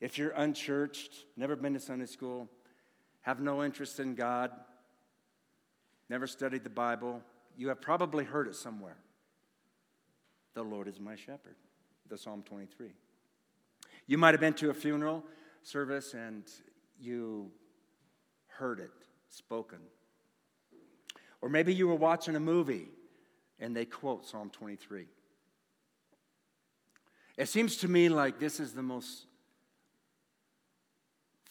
[0.00, 2.48] If you're unchurched, never been to Sunday school,
[3.22, 4.50] have no interest in God,
[6.08, 7.22] never studied the Bible,
[7.56, 8.96] you have probably heard it somewhere.
[10.54, 11.56] The Lord is my shepherd,
[12.08, 12.90] the Psalm 23.
[14.06, 15.24] You might have been to a funeral
[15.62, 16.44] service and
[16.98, 17.50] you
[18.46, 18.90] heard it
[19.28, 19.78] spoken.
[21.40, 22.88] Or maybe you were watching a movie
[23.60, 25.06] and they quote Psalm 23.
[27.36, 29.26] It seems to me like this is the most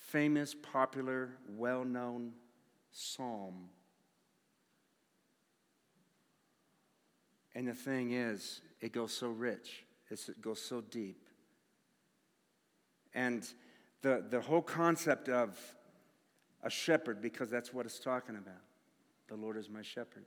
[0.07, 2.31] famous, popular, well known
[2.91, 3.69] psalm.
[7.53, 11.27] And the thing is, it goes so rich, it goes so deep.
[13.13, 13.47] And
[14.01, 15.59] the, the whole concept of
[16.63, 18.61] a shepherd, because that's what it's talking about
[19.27, 20.23] the Lord is my shepherd.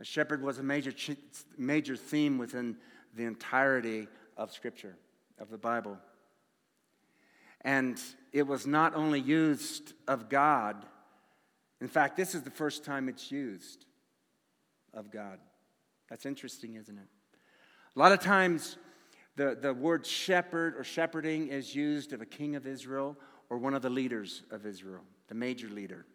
[0.00, 0.92] A shepherd was a major,
[1.58, 2.78] major theme within
[3.14, 4.08] the entirety
[4.38, 4.96] of Scripture,
[5.38, 5.98] of the Bible.
[7.62, 8.00] And
[8.32, 10.84] it was not only used of God,
[11.80, 13.86] in fact, this is the first time it's used
[14.94, 15.38] of God.
[16.08, 17.08] That's interesting, isn't it?
[17.94, 18.76] A lot of times,
[19.36, 23.16] the, the word shepherd or shepherding is used of a king of Israel
[23.50, 26.06] or one of the leaders of Israel, the major leader.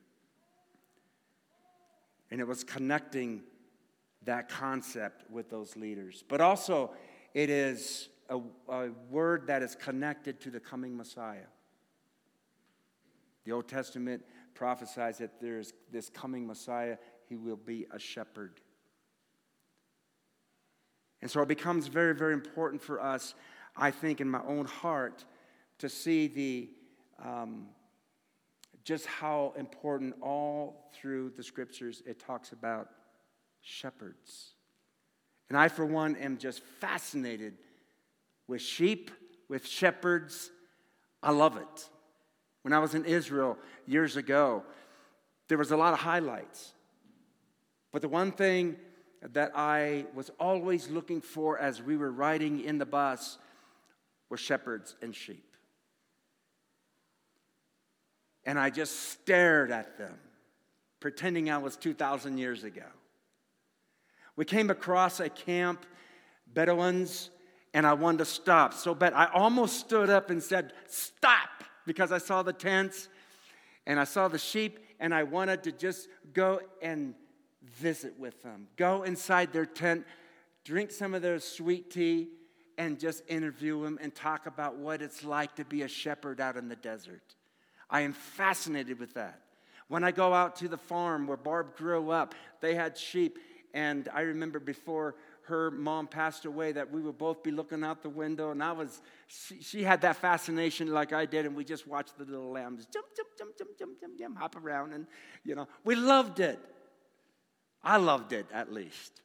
[2.31, 3.41] And it was connecting
[4.23, 6.23] that concept with those leaders.
[6.27, 6.91] But also,
[7.33, 8.39] it is a,
[8.69, 11.47] a word that is connected to the coming Messiah.
[13.45, 16.97] The Old Testament prophesies that there's this coming Messiah,
[17.29, 18.59] he will be a shepherd.
[21.21, 23.35] And so it becomes very, very important for us,
[23.75, 25.25] I think, in my own heart,
[25.79, 26.69] to see the
[27.23, 27.67] um,
[28.83, 32.89] just how important all through the scriptures it talks about
[33.61, 34.53] shepherds.
[35.49, 37.57] And I, for one, am just fascinated
[38.47, 39.11] with sheep,
[39.49, 40.51] with shepherds.
[41.21, 41.89] I love it.
[42.61, 44.63] When I was in Israel years ago,
[45.47, 46.73] there was a lot of highlights.
[47.91, 48.75] But the one thing
[49.21, 53.37] that I was always looking for as we were riding in the bus
[54.29, 55.55] were shepherds and sheep.
[58.45, 60.17] And I just stared at them,
[60.99, 62.85] pretending I was 2,000 years ago.
[64.35, 65.85] We came across a camp,
[66.53, 67.29] Bedouins,
[67.73, 69.13] and I wanted to stop so bad.
[69.13, 73.09] I almost stood up and said, Stop, because I saw the tents
[73.85, 77.15] and I saw the sheep, and I wanted to just go and
[77.63, 78.67] visit with them.
[78.75, 80.05] Go inside their tent,
[80.65, 82.27] drink some of their sweet tea,
[82.77, 86.57] and just interview them and talk about what it's like to be a shepherd out
[86.57, 87.23] in the desert.
[87.89, 89.41] I am fascinated with that.
[89.87, 93.39] When I go out to the farm where Barb grew up, they had sheep,
[93.73, 95.15] and I remember before
[95.47, 98.71] her mom passed away that we would both be looking out the window and i
[98.71, 102.51] was she, she, had that fascination like i did and we just watched the little
[102.51, 105.07] lambs jump jump jump jump jump jump jump hop around and
[105.43, 106.59] you know we loved it
[107.87, 109.21] I loved it at least.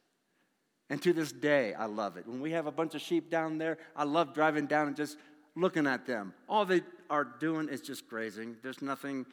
[0.89, 2.27] And to this day, I love it.
[2.27, 5.17] When we have a bunch of sheep down there, I love driving down and just
[5.55, 6.33] looking at them.
[6.47, 9.25] All they are doing is just grazing, there's nothing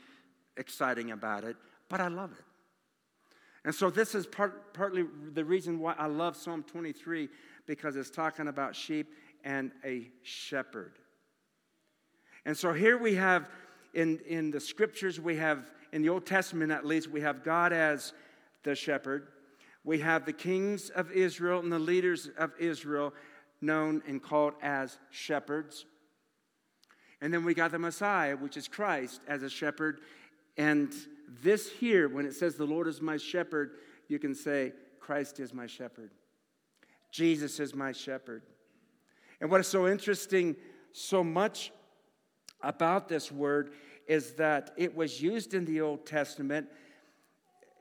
[0.57, 1.57] exciting about it,
[1.89, 2.45] but I love it.
[3.65, 7.28] And so, this is part, partly the reason why I love Psalm 23
[7.66, 9.12] because it's talking about sheep
[9.44, 10.98] and a shepherd.
[12.47, 13.50] And so, here we have
[13.93, 17.72] in, in the scriptures, we have, in the Old Testament at least, we have God
[17.72, 18.12] as
[18.62, 19.28] the shepherd.
[19.84, 23.12] We have the kings of Israel and the leaders of Israel
[23.60, 25.87] known and called as shepherds.
[27.21, 30.00] And then we got the Messiah, which is Christ, as a shepherd.
[30.56, 30.92] And
[31.43, 33.73] this here, when it says, The Lord is my shepherd,
[34.09, 36.11] you can say, Christ is my shepherd.
[37.13, 38.43] Jesus is my shepherd.
[39.41, 40.57] And what is so interesting,
[40.93, 41.73] so much
[42.63, 43.73] about this word,
[44.07, 46.69] is that it was used in the Old Testament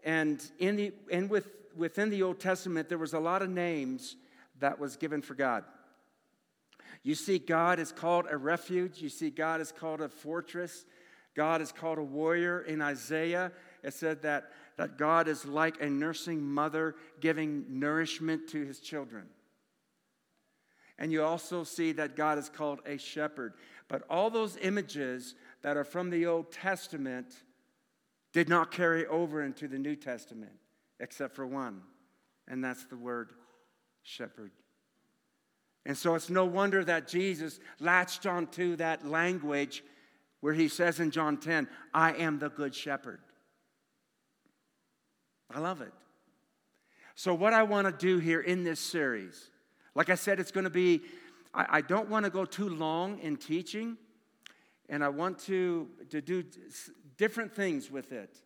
[0.04, 4.16] and, in the, and with, within the Old Testament, there was a lot of names
[4.60, 5.64] that was given for God.
[7.04, 9.02] You see, God is called a refuge.
[9.02, 10.86] You see, God is called a fortress.
[11.40, 12.60] God is called a warrior.
[12.64, 18.66] In Isaiah, it said that, that God is like a nursing mother giving nourishment to
[18.66, 19.24] his children.
[20.98, 23.54] And you also see that God is called a shepherd.
[23.88, 27.34] But all those images that are from the Old Testament
[28.34, 30.52] did not carry over into the New Testament,
[31.00, 31.84] except for one,
[32.50, 33.32] and that's the word
[34.04, 34.52] shepherd.
[35.86, 39.84] And so it's no wonder that Jesus latched onto that language
[40.42, 43.20] where he says in John 10, I am the good shepherd.
[45.54, 45.94] I love it.
[47.16, 49.50] So, what I want to do here in this series,
[49.96, 51.02] like I said, it's going to be,
[51.54, 53.98] I, I don't want to go too long in teaching
[54.88, 56.44] and I want to, to do
[57.18, 58.38] different things with it.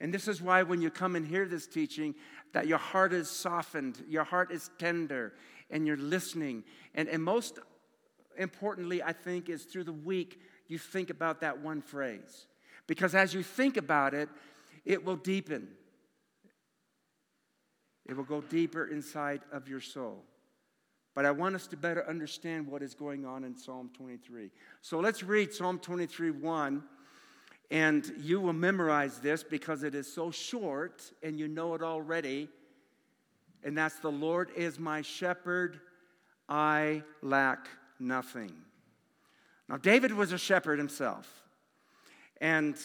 [0.00, 2.14] And this is why when you come and hear this teaching,
[2.52, 5.34] that your heart is softened, your heart is tender,
[5.70, 6.64] and you're listening.
[6.94, 7.60] And, and most
[8.36, 10.40] importantly, I think, is through the week,
[10.72, 12.46] you think about that one phrase.
[12.86, 14.30] Because as you think about it,
[14.86, 15.68] it will deepen.
[18.06, 20.24] It will go deeper inside of your soul.
[21.14, 24.50] But I want us to better understand what is going on in Psalm 23.
[24.80, 26.82] So let's read Psalm 23 1.
[27.70, 32.48] And you will memorize this because it is so short and you know it already.
[33.62, 35.80] And that's the Lord is my shepherd,
[36.48, 37.68] I lack
[38.00, 38.52] nothing.
[39.68, 41.28] Now, David was a shepherd himself.
[42.40, 42.76] And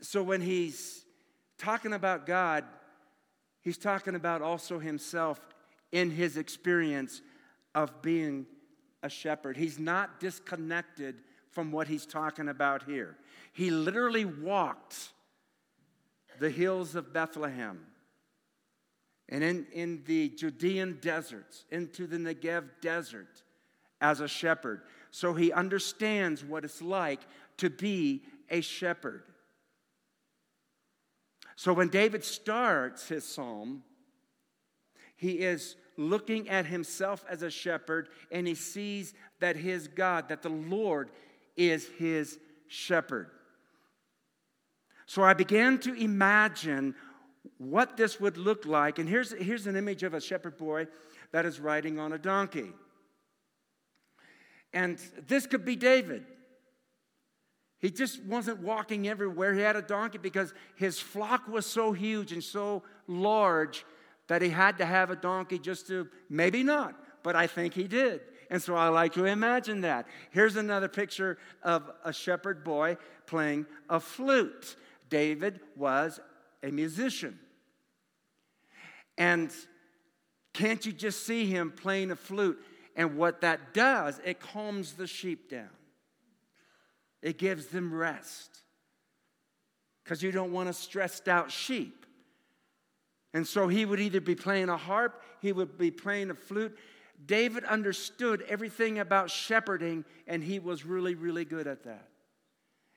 [0.00, 1.04] so when he's
[1.58, 2.64] talking about God,
[3.62, 5.40] he's talking about also himself
[5.92, 7.22] in his experience
[7.74, 8.46] of being
[9.02, 9.56] a shepherd.
[9.56, 11.16] He's not disconnected
[11.50, 13.16] from what he's talking about here.
[13.52, 15.10] He literally walked
[16.38, 17.80] the hills of Bethlehem
[19.28, 23.42] and in, in the Judean deserts, into the Negev desert
[24.00, 24.82] as a shepherd.
[25.10, 27.20] So he understands what it's like
[27.58, 29.22] to be a shepherd.
[31.56, 33.82] So when David starts his psalm,
[35.16, 40.42] he is looking at himself as a shepherd and he sees that his God, that
[40.42, 41.10] the Lord
[41.56, 43.30] is his shepherd.
[45.04, 46.94] So I began to imagine
[47.58, 48.98] what this would look like.
[48.98, 50.86] And here's, here's an image of a shepherd boy
[51.32, 52.72] that is riding on a donkey.
[54.72, 56.24] And this could be David.
[57.78, 59.54] He just wasn't walking everywhere.
[59.54, 63.84] He had a donkey because his flock was so huge and so large
[64.28, 67.88] that he had to have a donkey just to, maybe not, but I think he
[67.88, 68.20] did.
[68.50, 70.06] And so I like to imagine that.
[70.30, 74.76] Here's another picture of a shepherd boy playing a flute.
[75.08, 76.20] David was
[76.62, 77.38] a musician.
[79.16, 79.50] And
[80.52, 82.62] can't you just see him playing a flute?
[82.96, 85.70] And what that does, it calms the sheep down,
[87.22, 88.58] it gives them rest.
[90.04, 92.04] Because you don't want a stressed out sheep.
[93.32, 96.76] And so he would either be playing a harp, he would be playing a flute.
[97.26, 102.08] David understood everything about shepherding, and he was really, really good at that.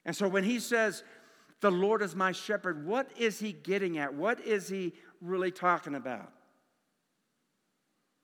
[0.06, 1.04] And so when he says,
[1.62, 4.14] The Lord is my shepherd, what is he getting at?
[4.14, 6.32] What is he really talking about?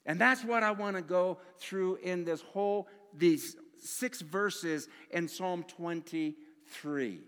[0.10, 5.28] And that's what I want to go through in this whole, these six verses in
[5.28, 7.20] Psalm 23.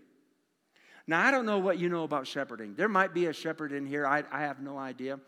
[1.06, 2.74] Now, I don't know what you know about shepherding.
[2.74, 5.20] There might be a shepherd in here, I, I have no idea.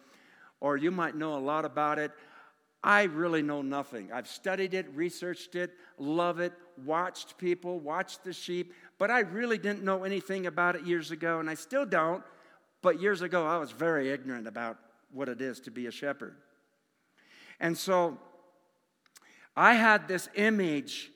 [0.59, 2.11] Or you might know a lot about it.
[2.83, 4.11] I really know nothing.
[4.13, 6.55] I've studied it, researched it, love it,
[6.85, 11.39] watched people, watched the sheep, but I really didn't know anything about it years ago,
[11.39, 12.25] and I still don't.
[12.83, 14.77] But years ago, I was very ignorant about
[15.13, 16.35] what it is to be a shepherd.
[17.61, 18.19] And so
[19.57, 21.11] I had this image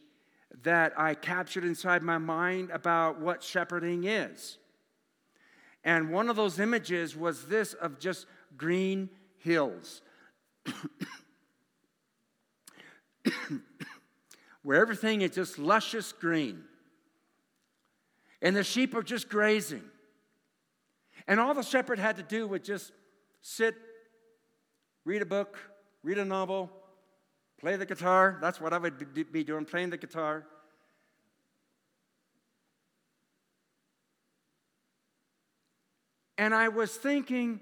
[0.63, 4.59] that I captured inside my mind about what shepherding is.
[5.85, 8.27] And one of those images was this of just
[8.57, 9.09] green
[9.39, 10.03] hills.
[14.63, 16.65] Where everything is just luscious green.
[18.43, 19.85] And the sheep are just grazing.
[21.27, 22.93] And all the shepherd had to do was just
[23.41, 23.75] sit,
[25.05, 25.59] read a book,
[26.03, 26.71] read a novel,
[27.61, 28.39] play the guitar.
[28.41, 30.47] That's what I would be doing, playing the guitar.
[36.37, 37.61] And I was thinking,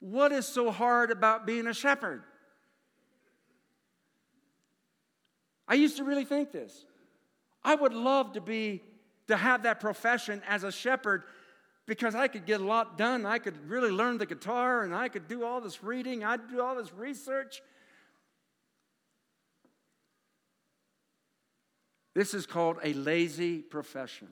[0.00, 2.22] what is so hard about being a shepherd?
[5.68, 6.86] I used to really think this.
[7.62, 8.82] I would love to be
[9.28, 11.24] to have that profession as a shepherd
[11.86, 13.24] because I could get a lot done.
[13.24, 16.60] I could really learn the guitar and I could do all this reading, I'd do
[16.60, 17.62] all this research.
[22.14, 24.28] This is called a lazy profession.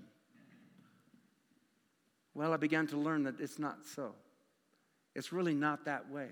[2.35, 4.15] Well, I began to learn that it's not so.
[5.15, 6.29] It's really not that way.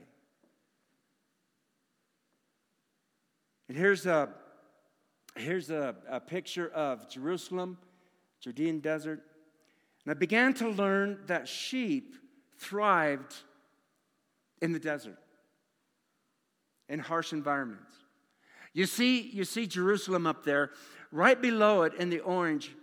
[3.69, 4.31] And here's a,
[5.37, 7.79] here's a, a picture of Jerusalem,
[8.41, 9.23] Judean desert.
[10.05, 12.17] And I began to learn that sheep
[12.59, 13.35] thrived
[14.61, 15.19] in the desert,
[16.89, 17.93] in harsh environments.
[18.73, 20.71] You see, you see Jerusalem up there.
[21.11, 22.75] Right below it in the orange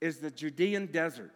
[0.00, 1.32] is the Judean desert.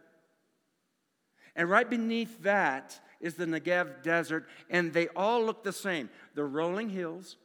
[1.55, 6.09] And right beneath that is the Negev desert, and they all look the same.
[6.33, 7.35] They're rolling hills,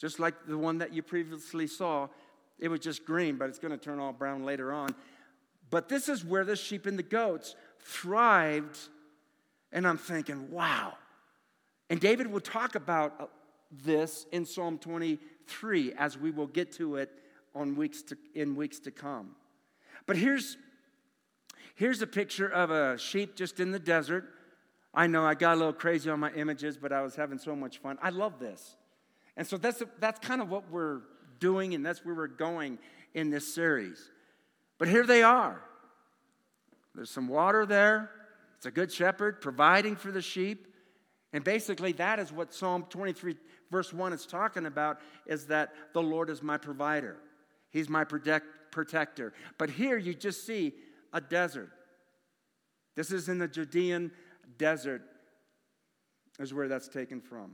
[0.00, 2.08] just like the one that you previously saw
[2.60, 4.94] It was just green, but it's going to turn all brown later on.
[5.70, 8.78] But this is where the sheep and the goats thrived.
[9.72, 10.94] And I'm thinking, wow.
[11.88, 13.26] And David will talk about uh,
[13.84, 17.10] this in Psalm 23 as we will get to it
[17.54, 19.30] on weeks to, in weeks to come.
[20.06, 20.56] But here's,
[21.74, 24.24] here's a picture of a sheep just in the desert.
[24.92, 27.54] I know I got a little crazy on my images, but I was having so
[27.54, 27.96] much fun.
[28.02, 28.76] I love this.
[29.36, 31.02] And so that's, that's kind of what we're
[31.38, 32.78] doing, and that's where we're going
[33.14, 34.10] in this series.
[34.80, 35.60] But here they are.
[36.94, 38.10] There's some water there.
[38.56, 40.66] It's a good shepherd providing for the sheep.
[41.34, 43.36] And basically, that is what Psalm 23,
[43.70, 47.18] verse 1 is talking about is that the Lord is my provider.
[47.70, 49.34] He's my protect, protector.
[49.58, 50.72] But here you just see
[51.12, 51.70] a desert.
[52.96, 54.10] This is in the Judean
[54.56, 55.02] desert,
[56.38, 57.52] is where that's taken from.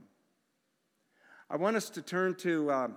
[1.49, 2.71] I want us to turn to.
[2.71, 2.95] Um,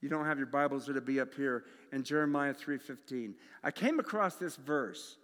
[0.00, 3.34] you don't have your Bibles, it'll be up here in Jeremiah 3:15.
[3.62, 5.16] I came across this verse,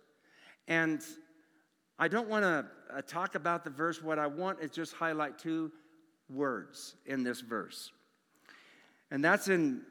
[0.69, 1.03] and
[1.99, 4.03] I don't want to uh, talk about the verse.
[4.03, 5.71] What I want is just highlight two
[6.29, 7.93] words in this verse.
[9.11, 9.83] And that's in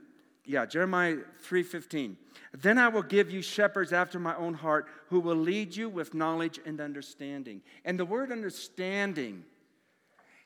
[0.46, 2.18] yeah, Jeremiah 3:15.
[2.53, 6.13] Then I will give you shepherds after my own heart who will lead you with
[6.13, 7.62] knowledge and understanding.
[7.86, 9.46] And the word understanding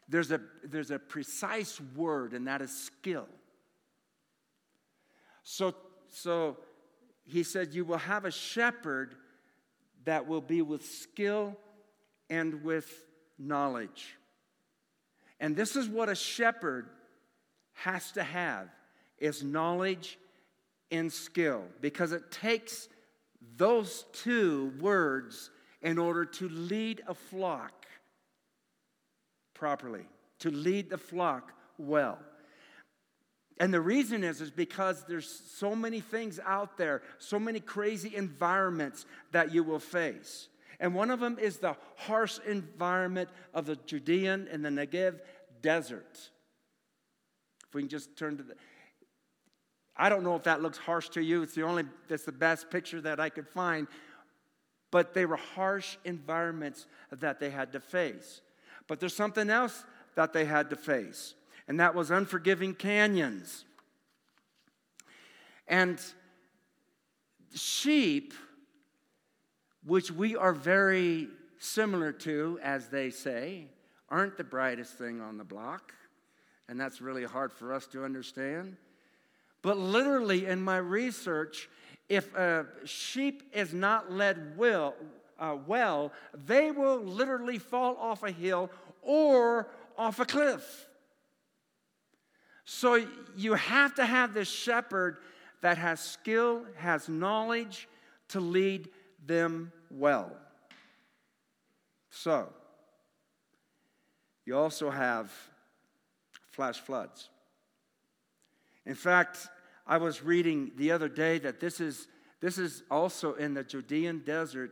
[0.07, 3.27] there's a there's a precise word and that is skill.
[5.43, 5.75] So
[6.11, 6.57] so
[7.25, 9.15] he said you will have a shepherd
[10.05, 11.55] that will be with skill
[12.29, 13.05] and with
[13.37, 14.15] knowledge.
[15.39, 16.89] And this is what a shepherd
[17.73, 18.69] has to have
[19.19, 20.17] is knowledge
[20.91, 22.87] and skill because it takes
[23.57, 27.85] those two words in order to lead a flock
[29.53, 30.05] properly,
[30.39, 32.17] to lead the flock well.
[33.59, 38.15] And the reason is is because there's so many things out there, so many crazy
[38.15, 40.47] environments that you will face.
[40.79, 45.19] And one of them is the harsh environment of the Judean and the Negev
[45.61, 46.29] desert.
[47.67, 48.55] If we can just turn to the
[49.97, 51.41] I don't know if that looks harsh to you.
[51.41, 53.87] It's the only, that's the best picture that I could find.
[54.91, 58.41] But they were harsh environments that they had to face.
[58.87, 59.83] But there's something else
[60.15, 61.33] that they had to face,
[61.67, 63.65] and that was unforgiving canyons.
[65.67, 65.99] And
[67.53, 68.33] sheep,
[69.85, 71.27] which we are very
[71.59, 73.67] similar to, as they say,
[74.09, 75.93] aren't the brightest thing on the block.
[76.69, 78.77] And that's really hard for us to understand.
[79.61, 81.69] But literally, in my research,
[82.09, 84.95] if a sheep is not led well,
[85.39, 86.13] uh, well,
[86.45, 88.69] they will literally fall off a hill
[89.01, 90.86] or off a cliff.
[92.69, 93.01] So
[93.37, 95.19] you have to have this shepherd
[95.61, 97.87] that has skill, has knowledge
[98.27, 98.89] to lead
[99.25, 100.33] them well.
[102.09, 102.49] So,
[104.45, 105.31] you also have
[106.51, 107.29] flash floods.
[108.85, 109.47] In fact,
[109.87, 112.09] I was reading the other day that this is,
[112.41, 114.71] this is also in the Judean desert.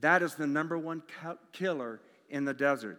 [0.00, 1.02] That is the number one
[1.52, 2.98] killer in the desert.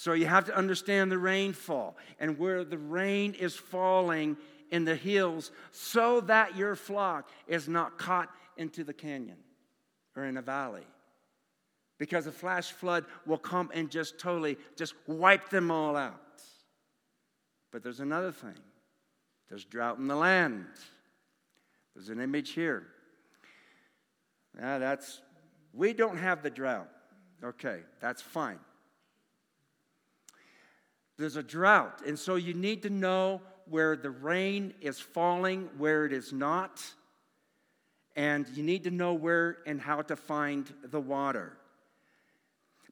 [0.00, 4.38] So you have to understand the rainfall and where the rain is falling
[4.70, 9.36] in the hills so that your flock is not caught into the canyon
[10.16, 10.86] or in a valley.
[11.98, 16.40] Because a flash flood will come and just totally just wipe them all out.
[17.70, 18.56] But there's another thing
[19.50, 20.64] there's drought in the land.
[21.94, 22.86] There's an image here.
[24.58, 25.20] Yeah, that's,
[25.74, 26.88] we don't have the drought.
[27.44, 28.60] Okay, that's fine.
[31.20, 36.06] There's a drought, and so you need to know where the rain is falling, where
[36.06, 36.82] it is not,
[38.16, 41.58] and you need to know where and how to find the water.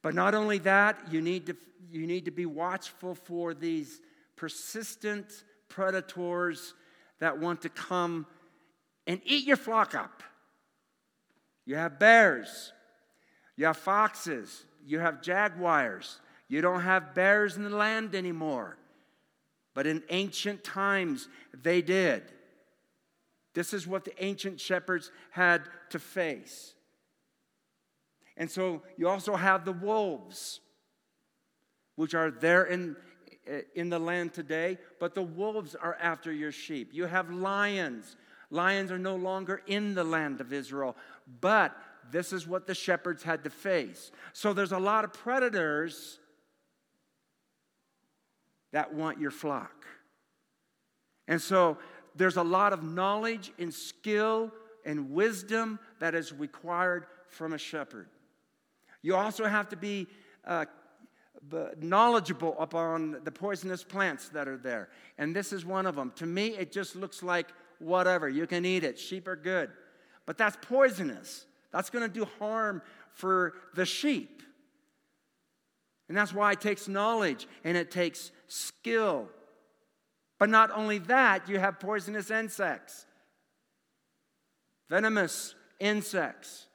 [0.02, 1.56] But not only that, you need to,
[1.90, 3.98] you need to be watchful for these
[4.36, 6.74] persistent predators
[7.20, 8.26] that want to come
[9.06, 10.22] and eat your flock up.
[11.64, 12.74] You have bears,
[13.56, 16.20] you have foxes, you have jaguars.
[16.48, 18.78] You don't have bears in the land anymore.
[19.74, 22.22] But in ancient times, they did.
[23.54, 26.74] This is what the ancient shepherds had to face.
[28.36, 30.60] And so you also have the wolves,
[31.96, 32.96] which are there in,
[33.74, 36.90] in the land today, but the wolves are after your sheep.
[36.92, 38.16] You have lions.
[38.50, 40.96] Lions are no longer in the land of Israel,
[41.40, 41.76] but
[42.10, 44.10] this is what the shepherds had to face.
[44.32, 46.20] So there's a lot of predators
[48.72, 49.86] that want your flock.
[51.26, 51.78] And so
[52.14, 54.50] there's a lot of knowledge and skill
[54.84, 58.08] and wisdom that is required from a shepherd.
[59.02, 60.06] You also have to be
[60.44, 60.64] uh,
[61.80, 64.88] knowledgeable upon the poisonous plants that are there.
[65.18, 66.12] And this is one of them.
[66.16, 67.48] To me, it just looks like
[67.78, 68.28] whatever.
[68.28, 68.98] You can eat it.
[68.98, 69.70] Sheep are good.
[70.26, 71.46] But that's poisonous.
[71.70, 72.82] That's going to do harm
[73.12, 74.42] for the sheep.
[76.08, 79.28] And that's why it takes knowledge and it takes skill.
[80.38, 83.06] But not only that, you have poisonous insects,
[84.88, 86.66] venomous insects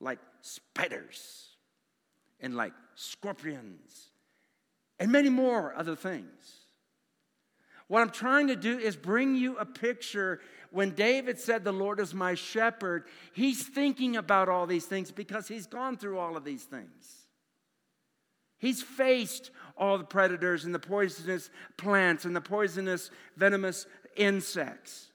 [0.00, 1.48] like spiders
[2.40, 4.08] and like scorpions
[4.98, 6.58] and many more other things.
[7.86, 10.40] What I'm trying to do is bring you a picture.
[10.70, 15.48] When David said, The Lord is my shepherd, he's thinking about all these things because
[15.48, 17.17] he's gone through all of these things.
[18.58, 23.86] He's faced all the predators and the poisonous plants and the poisonous, venomous
[24.16, 25.12] insects.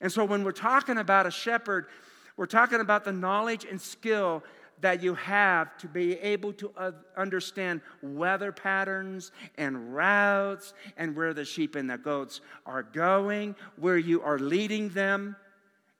[0.00, 1.86] And so when we're talking about a shepherd,
[2.36, 4.44] we're talking about the knowledge and skill
[4.80, 6.70] that you have to be able to
[7.16, 13.98] understand weather patterns and routes and where the sheep and the goats are going, where
[13.98, 15.34] you are leading them,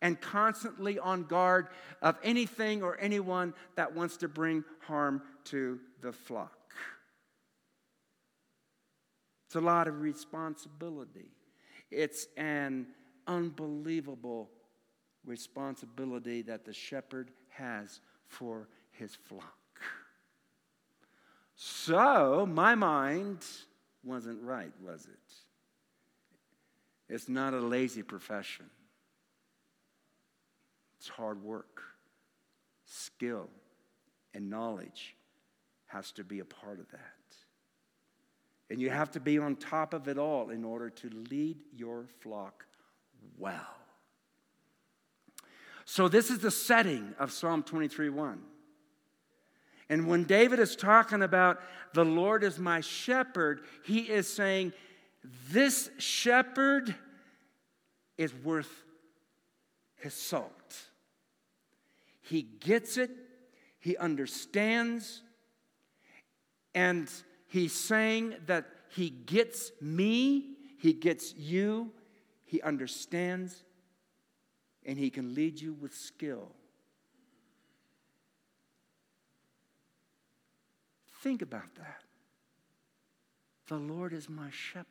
[0.00, 1.66] and constantly on guard
[2.02, 6.74] of anything or anyone that wants to bring harm to the flock.
[9.46, 11.30] It's a lot of responsibility.
[11.90, 12.86] It's an
[13.26, 14.50] unbelievable
[15.24, 19.54] responsibility that the shepherd has for his flock.
[21.56, 23.44] So, my mind
[24.04, 27.12] wasn't right, was it?
[27.12, 28.66] It's not a lazy profession.
[30.98, 31.82] It's hard work,
[32.84, 33.48] skill,
[34.34, 35.16] and knowledge
[35.88, 37.00] has to be a part of that.
[38.70, 42.06] And you have to be on top of it all in order to lead your
[42.20, 42.66] flock
[43.36, 43.74] well.
[45.84, 48.42] So, this is the setting of Psalm 23 1.
[49.88, 51.60] And when David is talking about
[51.94, 54.74] the Lord is my shepherd, he is saying,
[55.50, 56.94] This shepherd
[58.18, 58.84] is worth
[59.96, 60.76] his salt.
[62.20, 63.10] He gets it,
[63.78, 65.22] he understands,
[66.78, 67.10] and
[67.48, 71.90] he's saying that he gets me, he gets you,
[72.44, 73.64] he understands,
[74.88, 76.48] and He can lead you with skill.
[81.22, 82.02] Think about that.
[83.66, 84.86] The Lord is my shepherd.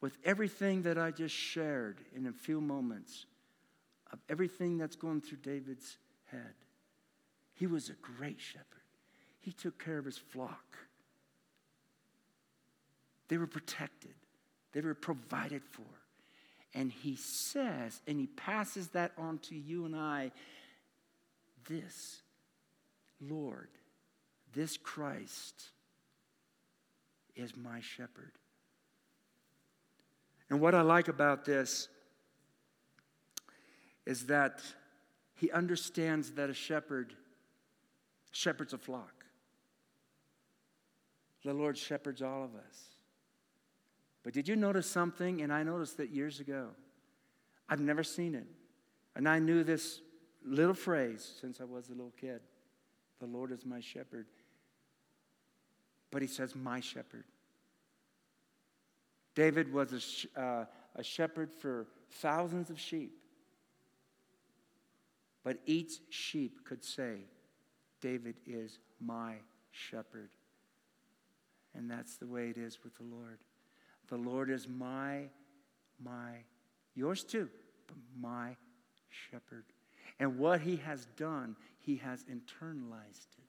[0.00, 3.26] With everything that I just shared in a few moments,
[4.12, 6.54] of everything that's going through David's head,
[7.54, 8.83] he was a great shepherd.
[9.44, 10.78] He took care of his flock.
[13.28, 14.14] They were protected,
[14.72, 15.82] they were provided for.
[16.76, 20.32] And he says, and he passes that on to you and I
[21.68, 22.22] this
[23.20, 23.68] Lord,
[24.54, 25.70] this Christ
[27.36, 28.32] is my shepherd.
[30.50, 31.88] And what I like about this
[34.04, 34.62] is that
[35.36, 37.14] he understands that a shepherd
[38.32, 39.23] shepherds a flock.
[41.44, 42.94] The Lord shepherds all of us.
[44.22, 45.42] But did you notice something?
[45.42, 46.68] And I noticed that years ago.
[47.68, 48.46] I've never seen it.
[49.14, 50.00] And I knew this
[50.44, 52.40] little phrase since I was a little kid
[53.20, 54.26] The Lord is my shepherd.
[56.10, 57.24] But he says, My shepherd.
[59.34, 63.12] David was a, sh- uh, a shepherd for thousands of sheep.
[65.42, 67.24] But each sheep could say,
[68.00, 69.34] David is my
[69.72, 70.30] shepherd.
[71.74, 73.38] And that's the way it is with the Lord.
[74.08, 75.22] The Lord is my,
[76.02, 76.44] my,
[76.94, 77.48] yours too,
[77.86, 78.56] but my
[79.08, 79.64] shepherd.
[80.20, 83.44] And what he has done, he has internalized it.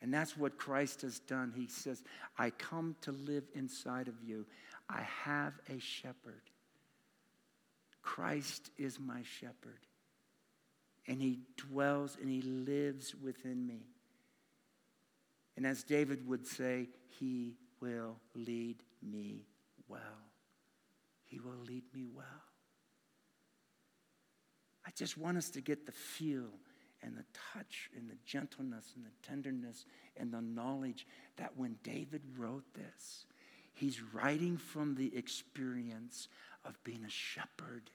[0.00, 1.52] And that's what Christ has done.
[1.54, 2.02] He says,
[2.36, 4.46] I come to live inside of you.
[4.88, 6.42] I have a shepherd.
[8.02, 9.86] Christ is my shepherd.
[11.06, 13.86] And he dwells and he lives within me.
[15.56, 16.88] And as David would say,
[17.18, 19.46] he will lead me
[19.88, 20.00] well.
[21.24, 22.26] He will lead me well.
[24.86, 26.50] I just want us to get the feel
[27.02, 29.84] and the touch and the gentleness and the tenderness
[30.16, 33.26] and the knowledge that when David wrote this,
[33.74, 36.28] he's writing from the experience
[36.64, 37.90] of being a shepherd.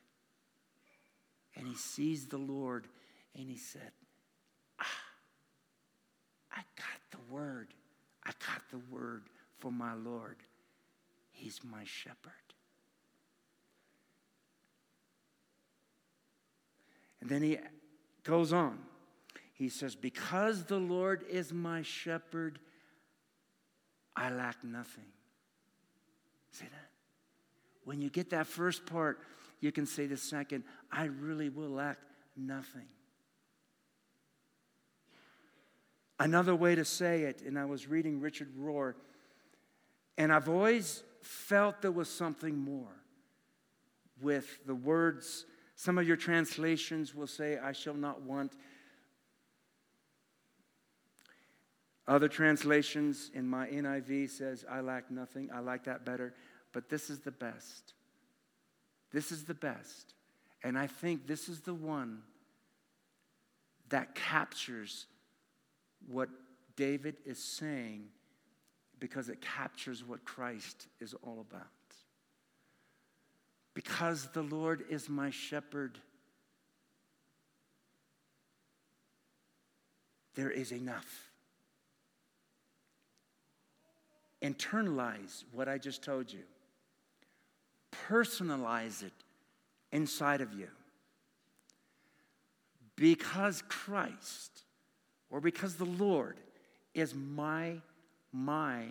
[1.55, 2.87] And he sees the Lord
[3.35, 3.91] and he said,
[4.79, 4.85] Ah,
[6.51, 7.73] I got the word.
[8.23, 9.23] I got the word
[9.57, 10.37] for my Lord.
[11.31, 12.31] He's my shepherd.
[17.21, 17.57] And then he
[18.23, 18.79] goes on.
[19.53, 22.59] He says, Because the Lord is my shepherd,
[24.15, 25.05] I lack nothing.
[26.51, 26.89] See that?
[27.83, 29.19] When you get that first part,
[29.59, 31.97] you can say the second, I really will lack
[32.35, 32.87] nothing.
[36.19, 38.95] Another way to say it, and I was reading Richard Rohr,
[40.17, 43.03] and I've always felt there was something more
[44.19, 45.45] with the words.
[45.75, 48.53] Some of your translations will say, I shall not want.
[52.07, 55.49] Other translations in my NIV says, I lack nothing.
[55.53, 56.33] I like that better.
[56.73, 57.93] But this is the best.
[59.11, 60.13] This is the best.
[60.63, 62.21] And I think this is the one
[63.89, 65.05] that captures
[66.07, 66.29] what
[66.75, 68.05] David is saying
[68.99, 71.67] because it captures what Christ is all about.
[73.73, 75.99] Because the Lord is my shepherd,
[80.35, 81.29] there is enough.
[84.41, 86.43] Internalize what I just told you,
[88.09, 89.13] personalize it
[89.91, 90.69] inside of you.
[92.95, 94.63] Because Christ
[95.29, 96.37] or because the Lord
[96.93, 97.81] is my,
[98.31, 98.85] my,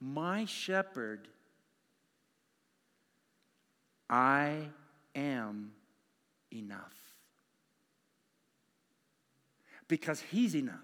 [0.00, 1.28] my shepherd,
[4.08, 4.68] I
[5.14, 5.72] am
[6.52, 6.92] enough.
[9.88, 10.74] Because He's enough.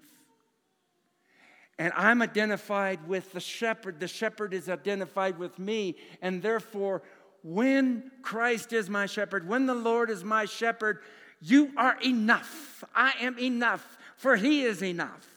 [1.79, 3.99] And I'm identified with the shepherd.
[3.99, 5.95] The shepherd is identified with me.
[6.21, 7.01] And therefore,
[7.43, 10.99] when Christ is my shepherd, when the Lord is my shepherd,
[11.41, 12.83] you are enough.
[12.95, 15.27] I am enough for he is enough.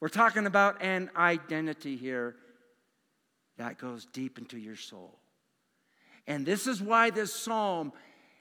[0.00, 2.36] We're talking about an identity here
[3.56, 5.18] that goes deep into your soul.
[6.26, 7.94] And this is why this psalm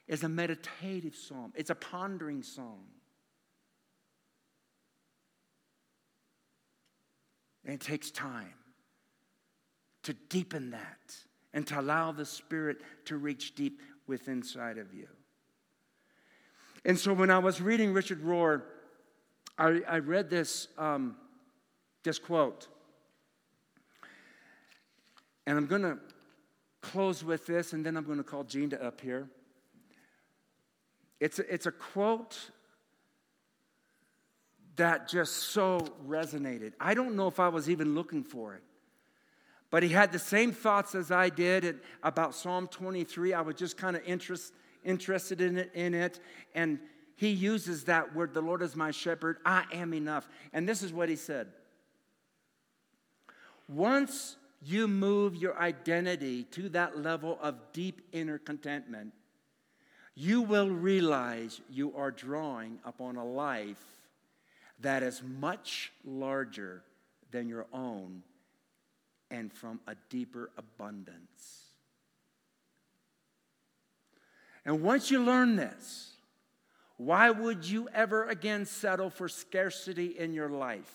[0.10, 2.84] is a meditative psalm, it's a pondering psalm.
[7.64, 8.56] And it takes time
[10.04, 11.16] to deepen that
[11.54, 15.08] and to allow the Spirit to reach deep within inside of you.
[16.86, 18.64] And so when I was reading Richard Rohr,
[19.58, 21.16] I, I read this, um,
[22.04, 22.68] this quote.
[25.46, 25.98] And I'm going to
[26.82, 29.30] close with this, and then I'm going to call Gina up here.
[31.20, 32.38] It's a, it's a quote
[34.76, 36.74] that just so resonated.
[36.80, 38.64] I don't know if I was even looking for it.
[39.70, 43.34] But he had the same thoughts as I did about Psalm 23.
[43.34, 46.20] I was just kind of interested interested in it, in it.
[46.56, 46.80] And
[47.16, 50.28] he uses that word, the Lord is my shepherd, I am enough.
[50.52, 51.48] And this is what he said
[53.68, 59.14] Once you move your identity to that level of deep inner contentment,
[60.16, 63.84] you will realize you are drawing upon a life
[64.80, 66.84] that is much larger
[67.32, 68.22] than your own
[69.32, 71.63] and from a deeper abundance.
[74.66, 76.12] And once you learn this,
[76.98, 80.92] why would you ever again settle for scarcity in your life?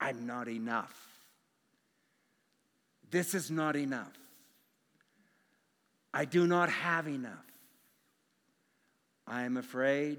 [0.00, 0.96] I'm not enough.
[3.10, 4.18] This is not enough.
[6.12, 7.32] I do not have enough.
[9.26, 10.18] I am afraid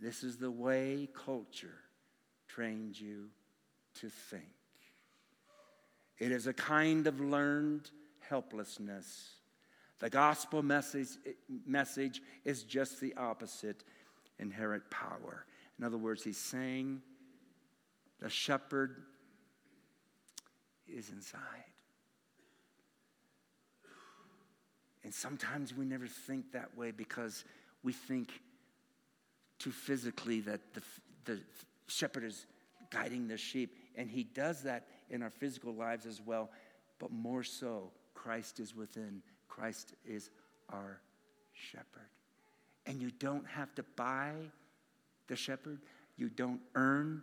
[0.00, 1.78] this is the way culture
[2.46, 3.28] trains you
[4.00, 4.44] to think.
[6.18, 7.90] It is a kind of learned
[8.28, 9.37] helplessness
[10.00, 11.08] the gospel message,
[11.66, 13.82] message is just the opposite
[14.38, 15.44] inherent power.
[15.78, 17.02] In other words, he's saying
[18.20, 19.02] the shepherd
[20.86, 21.40] is inside.
[25.04, 27.44] And sometimes we never think that way because
[27.82, 28.40] we think
[29.58, 30.82] too physically that the,
[31.24, 31.40] the
[31.86, 32.46] shepherd is
[32.90, 33.74] guiding the sheep.
[33.96, 36.50] And he does that in our physical lives as well,
[36.98, 39.22] but more so, Christ is within
[39.58, 40.30] Christ is
[40.72, 41.00] our
[41.52, 42.10] shepherd.
[42.86, 44.32] And you don't have to buy
[45.26, 45.80] the shepherd,
[46.16, 47.22] you don't earn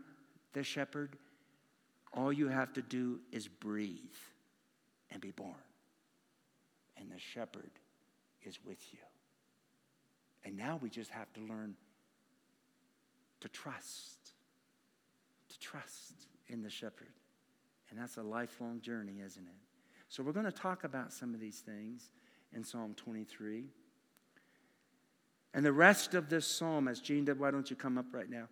[0.53, 1.17] the shepherd.
[2.13, 3.97] All you have to do is breathe
[5.11, 5.55] and be born.
[6.97, 7.71] And the shepherd
[8.43, 8.99] is with you.
[10.45, 11.75] And now we just have to learn
[13.41, 14.33] to trust,
[15.49, 17.11] to trust in the shepherd.
[17.89, 19.65] And that's a lifelong journey, isn't it?
[20.07, 22.11] So we're going to talk about some of these things
[22.53, 23.65] in Psalm 23.
[25.53, 28.29] And the rest of this psalm, as Gene did, why don't you come up right
[28.29, 28.47] now?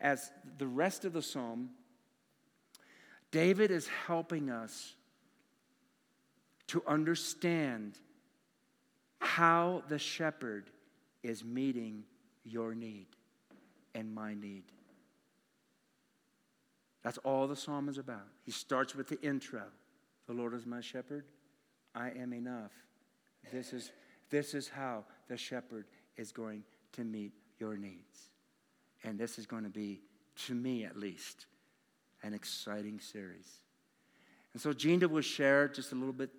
[0.00, 1.70] As the rest of the psalm,
[3.30, 4.94] David is helping us
[6.68, 7.98] to understand
[9.20, 10.70] how the shepherd
[11.22, 12.04] is meeting
[12.44, 13.06] your need
[13.94, 14.64] and my need.
[17.02, 18.26] That's all the psalm is about.
[18.44, 19.62] He starts with the intro
[20.26, 21.24] The Lord is my shepherd,
[21.94, 22.72] I am enough.
[23.52, 23.92] This is,
[24.30, 28.30] this is how the shepherd is going to meet your needs.
[29.04, 30.00] And this is going to be,
[30.46, 31.46] to me at least,
[32.22, 33.48] an exciting series.
[34.52, 36.30] And so Gina will share just a little bit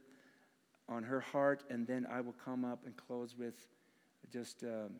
[0.87, 3.55] on her heart, and then I will come up and close with
[4.31, 4.95] just um,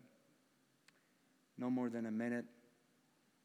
[1.57, 2.45] no more than a minute,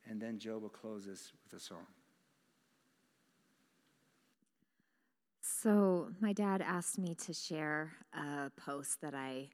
[0.09, 1.87] and then Joe will close us with a song.
[5.65, 9.49] So, my dad asked me to share a post that I,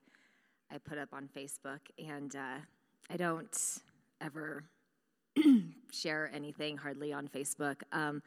[0.69, 2.59] I put up on Facebook, and uh,
[3.09, 3.57] I don't
[4.21, 4.65] ever
[5.93, 7.83] share anything hardly on Facebook.
[7.93, 8.25] Um,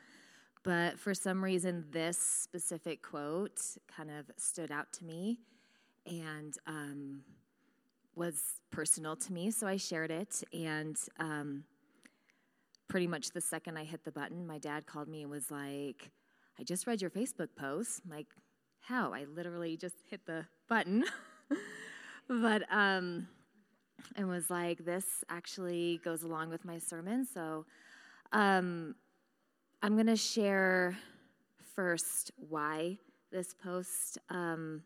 [0.64, 3.60] but for some reason, this specific quote
[3.94, 5.40] kind of stood out to me
[6.06, 7.20] and um,
[8.16, 10.42] was personal to me, so I shared it.
[10.54, 11.66] And um,
[12.88, 16.12] pretty much the second I hit the button, my dad called me and was like,
[16.60, 18.02] I just read your Facebook post.
[18.06, 18.28] I'm like,
[18.80, 19.14] how?
[19.14, 21.06] I literally just hit the button.
[22.28, 23.28] but, um,
[24.16, 27.26] and was like, this actually goes along with my sermon.
[27.26, 27.66] So,
[28.32, 28.96] um,
[29.82, 30.98] I'm going to share
[31.76, 32.98] first why
[33.32, 34.84] this post um,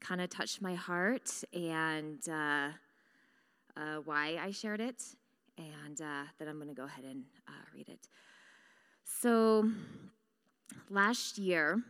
[0.00, 2.68] kind of touched my heart and uh,
[3.76, 5.02] uh, why I shared it,
[5.58, 8.08] and uh, then I'm going to go ahead and uh, read it.
[9.04, 9.70] So,
[10.90, 11.82] last year,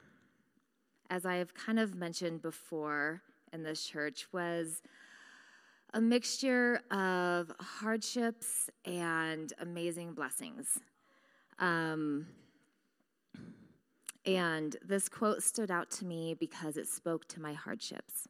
[1.10, 4.82] as I have kind of mentioned before in this church, was
[5.94, 10.80] a mixture of hardships and amazing blessings.
[11.58, 12.26] Um,
[14.26, 18.28] and this quote stood out to me because it spoke to my hardships.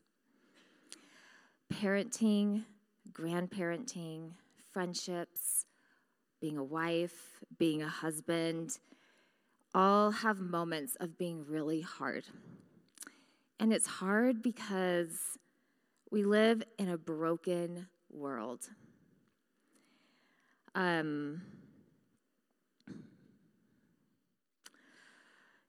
[1.73, 2.65] Parenting,
[3.13, 4.33] grandparenting,
[4.73, 5.65] friendships,
[6.41, 8.79] being a wife, being a husband,
[9.77, 12.25] all have moments of being really hard.
[13.61, 15.39] And it's hard because
[16.11, 18.71] we live in a broken world.
[20.75, 21.43] Um,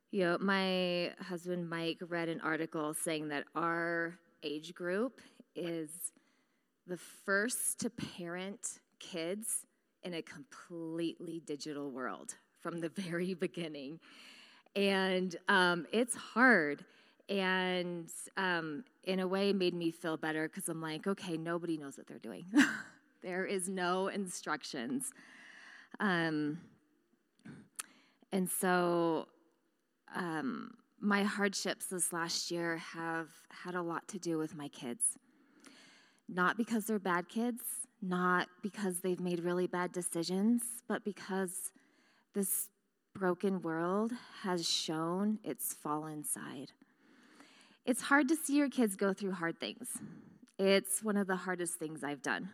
[0.10, 5.20] You know, my husband Mike read an article saying that our age group
[5.54, 5.90] is
[6.88, 9.66] the first to parent kids
[10.04, 12.36] in a completely digital world
[12.68, 14.00] from the very beginning.
[14.76, 16.84] And um, it's hard.
[17.30, 21.98] And um, in a way, made me feel better because I'm like, okay, nobody knows
[21.98, 22.46] what they're doing.
[23.24, 25.12] there is no instructions.
[26.00, 26.60] Um,
[28.32, 29.28] and so
[30.16, 35.18] um, my hardships this last year have had a lot to do with my kids.
[36.30, 37.62] Not because they're bad kids,
[38.02, 41.72] not because they've made really bad decisions, but because
[42.38, 42.70] this
[43.16, 44.12] broken world
[44.44, 46.72] has shown its fallen side.
[47.84, 49.98] It's hard to see your kids go through hard things.
[50.60, 52.52] It's one of the hardest things I've done.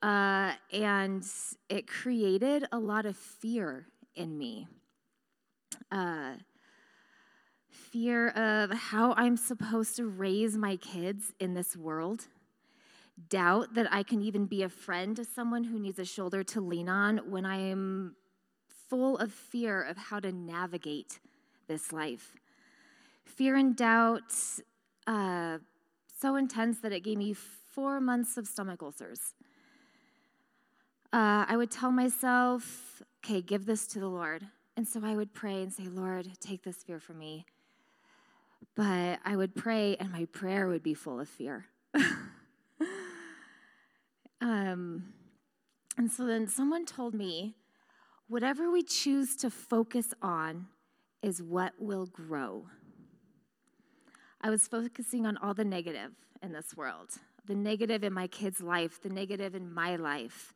[0.00, 1.26] Uh, and
[1.68, 4.68] it created a lot of fear in me
[5.90, 6.34] uh,
[7.68, 12.28] fear of how I'm supposed to raise my kids in this world,
[13.28, 16.60] doubt that I can even be a friend to someone who needs a shoulder to
[16.60, 18.14] lean on when I am
[18.88, 21.20] full of fear of how to navigate
[21.66, 22.36] this life.
[23.24, 24.32] Fear and doubt,
[25.06, 25.58] uh,
[26.20, 29.34] so intense that it gave me four months of stomach ulcers.
[31.12, 34.46] Uh, I would tell myself, okay, give this to the Lord.
[34.76, 37.46] And so I would pray and say, Lord, take this fear from me.
[38.74, 41.66] But I would pray, and my prayer would be full of fear.
[44.40, 45.12] um,
[45.96, 47.54] and so then someone told me,
[48.28, 50.66] whatever we choose to focus on
[51.22, 52.66] is what will grow.
[54.40, 56.12] I was focusing on all the negative
[56.42, 57.10] in this world
[57.46, 60.52] the negative in my kid's life, the negative in my life.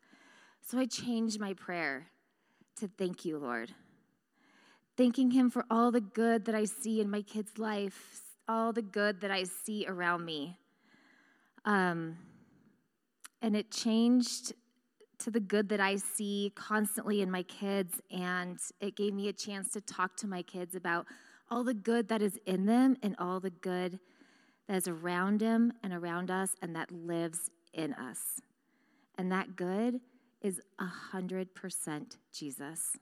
[0.60, 2.08] So I changed my prayer
[2.76, 3.72] to thank you, Lord
[4.96, 8.82] thanking Him for all the good that I see in my kids' life, all the
[8.82, 10.58] good that I see around me.
[11.64, 12.18] Um,
[13.40, 14.52] and it changed
[15.22, 19.32] to the good that I see constantly in my kids, and it gave me a
[19.32, 21.06] chance to talk to my kids about
[21.50, 23.98] all the good that is in them and all the good
[24.68, 28.40] that is around them and around us and that lives in us.
[29.18, 30.00] And that good
[30.40, 32.96] is 100% Jesus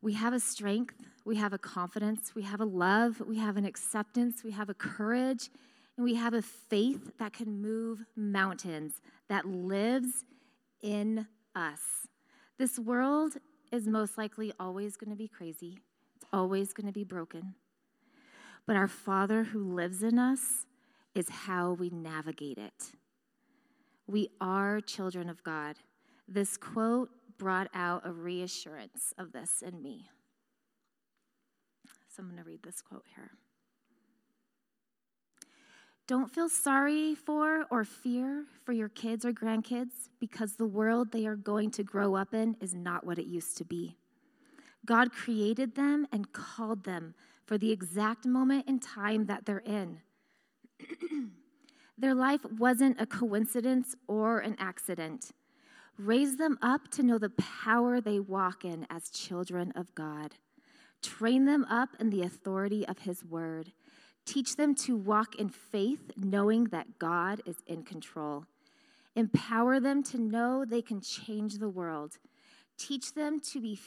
[0.00, 3.64] We have a strength, we have a confidence, we have a love, we have an
[3.64, 5.50] acceptance, we have a courage,
[5.96, 10.24] and we have a faith that can move mountains, that lives
[10.82, 12.08] in us.
[12.58, 13.34] This world
[13.70, 15.78] is most likely always going to be crazy,
[16.16, 17.54] it's always going to be broken.
[18.66, 20.66] But our Father who lives in us
[21.14, 22.92] is how we navigate it.
[24.06, 25.76] We are children of God.
[26.28, 30.08] This quote brought out a reassurance of this in me.
[32.08, 33.32] So I'm going to read this quote here.
[36.08, 41.26] Don't feel sorry for or fear for your kids or grandkids because the world they
[41.26, 43.96] are going to grow up in is not what it used to be.
[44.84, 47.14] God created them and called them
[47.46, 50.00] for the exact moment in time that they're in.
[51.98, 55.30] Their life wasn't a coincidence or an accident.
[55.98, 60.34] Raise them up to know the power they walk in as children of God.
[61.00, 63.72] Train them up in the authority of His word.
[64.24, 68.46] Teach them to walk in faith, knowing that God is in control.
[69.14, 72.18] Empower them to know they can change the world.
[72.78, 73.78] Teach them to be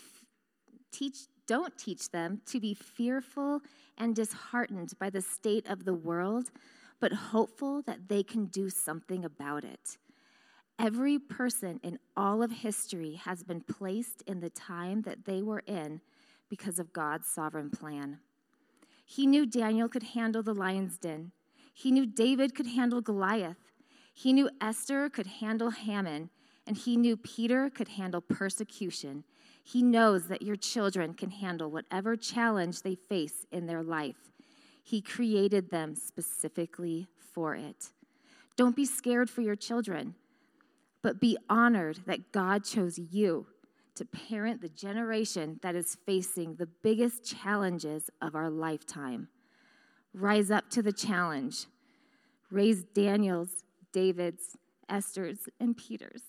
[0.92, 3.62] teach don't teach them to be fearful
[3.98, 6.50] and disheartened by the state of the world,
[7.00, 9.98] but hopeful that they can do something about it.
[10.80, 15.64] Every person in all of history has been placed in the time that they were
[15.68, 16.02] in
[16.50, 18.20] because of God's sovereign plan.
[19.06, 21.32] He knew Daniel could handle the lion's den.
[21.74, 23.72] He knew David could handle Goliath.
[24.14, 26.32] He knew Esther could handle Haman.
[26.68, 29.24] And he knew Peter could handle persecution.
[29.64, 34.32] He knows that your children can handle whatever challenge they face in their life.
[34.84, 37.92] He created them specifically for it.
[38.56, 40.16] Don't be scared for your children,
[41.02, 43.48] but be honored that God chose you
[43.96, 49.30] to parent the generation that is facing the biggest challenges of our lifetime.
[50.14, 51.66] Rise up to the challenge.
[52.52, 54.58] Raise Daniel's, David's,
[54.90, 56.22] Esther's, and Peter's.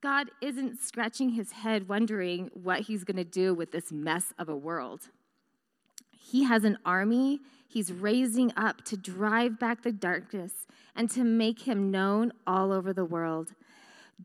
[0.00, 4.48] God isn't scratching his head wondering what he's going to do with this mess of
[4.48, 5.08] a world.
[6.10, 7.40] He has an army
[7.74, 10.52] he's raising up to drive back the darkness
[10.94, 13.52] and to make him known all over the world.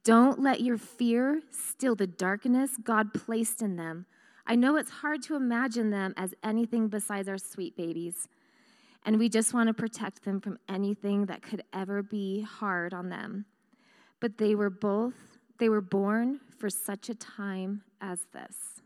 [0.03, 4.05] Don't let your fear steal the darkness God placed in them.
[4.45, 8.27] I know it's hard to imagine them as anything besides our sweet babies,
[9.05, 13.09] and we just want to protect them from anything that could ever be hard on
[13.09, 13.45] them.
[14.19, 15.13] But they were both,
[15.57, 18.81] they were born for such a time as this.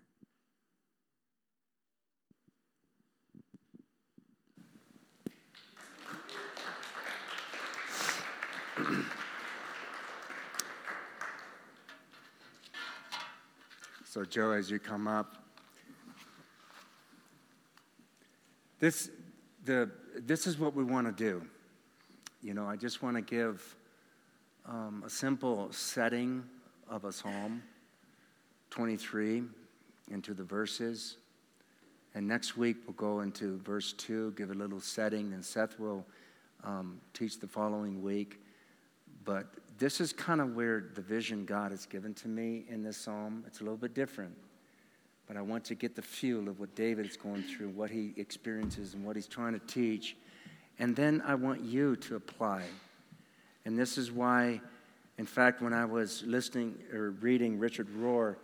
[14.14, 15.38] So, Joe, as you come up,
[18.80, 19.10] this,
[19.66, 21.42] the, this is what we want to do.
[22.44, 23.76] You know, I just want to give
[24.68, 26.44] um, a simple setting
[26.88, 27.64] of a psalm
[28.70, 29.42] 23
[30.12, 31.18] into the verses.
[32.14, 36.06] And next week we'll go into verse 2, give a little setting, and Seth will
[36.64, 38.40] um, teach the following week.
[39.26, 42.98] But this is kind of where the vision God has given to me in this
[42.98, 43.44] psalm.
[43.48, 44.36] It's a little bit different,
[45.28, 48.14] but I want to get the feel of what David is going through, what he
[48.18, 50.16] experiences, and what he's trying to teach.
[50.80, 52.64] And then I want you to apply.
[53.66, 54.62] And this is why,
[55.18, 58.36] in fact, when I was listening or reading Richard Rohr,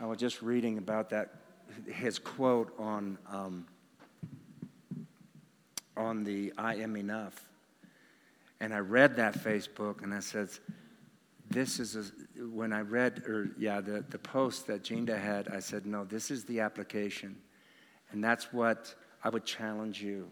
[0.00, 1.34] I was just reading about that,
[1.86, 3.66] his quote on, um,
[5.96, 7.46] on the I am enough.
[8.60, 10.48] And I read that Facebook and I said,
[11.48, 15.60] this is a, when I read, or yeah, the, the post that Jinda had, I
[15.60, 17.36] said, no, this is the application.
[18.10, 20.28] And that's what I would challenge you.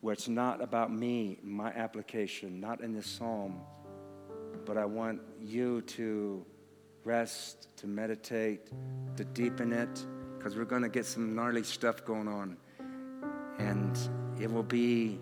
[0.00, 3.60] Where it's not about me, my application, not in this psalm,
[4.64, 6.44] but I want you to
[7.04, 8.70] rest, to meditate,
[9.16, 12.56] to deepen it, because we're going to get some gnarly stuff going on.
[13.58, 13.98] And
[14.40, 15.18] it will be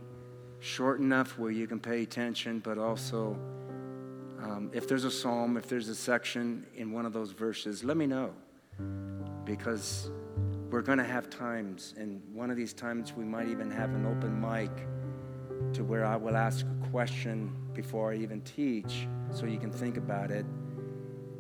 [0.65, 3.39] short enough where you can pay attention, but also
[4.43, 7.99] um, if there's a psalm, if there's a section in one of those verses, let
[7.99, 8.33] me know.
[9.45, 10.11] Because
[10.71, 14.07] we're going to have times, and one of these times we might even have an
[14.07, 14.71] open mic
[15.75, 19.99] to where I will ask a question before I even teach so you can think
[19.99, 20.47] about it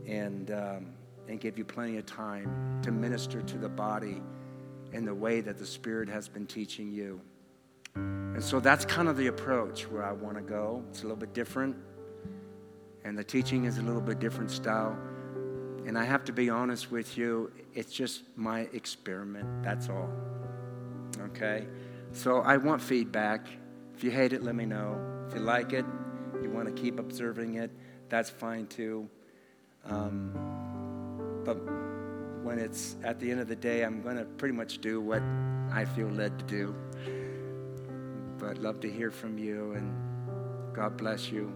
[0.06, 0.92] and, um,
[1.28, 4.20] and give you plenty of time to minister to the body
[4.92, 7.22] in the way that the Spirit has been teaching you.
[8.34, 10.82] And so that's kind of the approach where I want to go.
[10.90, 11.76] It's a little bit different,
[13.04, 14.98] and the teaching is a little bit different style.
[15.86, 19.62] And I have to be honest with you, it's just my experiment.
[19.62, 20.10] That's all.
[21.20, 21.66] Okay?
[22.12, 23.46] So I want feedback.
[23.94, 24.98] If you hate it, let me know.
[25.28, 25.84] If you like it,
[26.42, 27.70] you want to keep observing it,
[28.08, 29.08] that's fine too.
[29.84, 30.32] Um,
[31.44, 31.54] but
[32.42, 35.22] when it's at the end of the day, I'm going to pretty much do what
[35.72, 36.74] I feel led to do.
[38.48, 39.94] I'd love to hear from you, and
[40.74, 41.52] God bless you.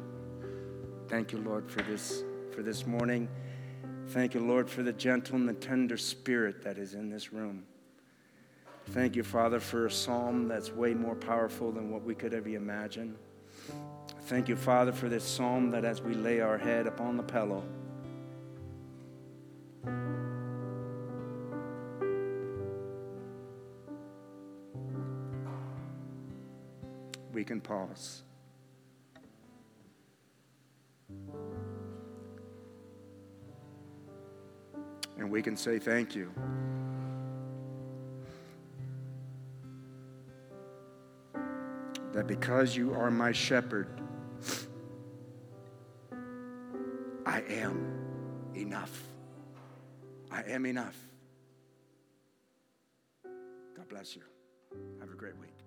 [1.09, 2.22] Thank you, Lord, for this
[2.53, 3.28] for this morning.
[4.09, 7.64] Thank you, Lord, for the gentle and the tender spirit that is in this room.
[8.91, 12.49] Thank you, Father, for a psalm that's way more powerful than what we could ever
[12.49, 13.16] imagine.
[14.22, 17.62] Thank you, Father, for this psalm that as we lay our head upon the pillow,
[27.39, 28.24] we can pause.
[35.16, 36.32] And we can say thank you.
[42.12, 44.01] That because you are my shepherd,
[47.24, 49.01] I am enough.
[50.32, 50.97] I am enough.
[53.76, 54.22] God bless you.
[54.99, 55.58] Have a great week.